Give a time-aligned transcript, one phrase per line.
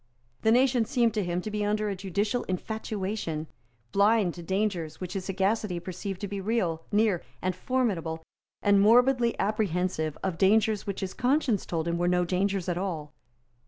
[0.41, 3.45] The nation seemed to him to be under a judicial infatuation,
[3.91, 8.23] blind to dangers which his sagacity perceived to be real, near and formidable,
[8.63, 13.13] and morbidly apprehensive of dangers which his conscience told him were no dangers at all.